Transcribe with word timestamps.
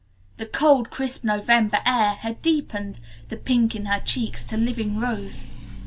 The 0.37 0.47
cold 0.47 0.89
crisp 0.89 1.23
November 1.23 1.77
air 1.85 2.15
had 2.15 2.41
deepened 2.41 2.99
the 3.29 3.37
pink 3.37 3.75
in 3.75 3.85
her 3.85 3.99
cheeks 3.99 4.43
to 4.45 4.57
living 4.57 4.97
rose. 4.99 5.45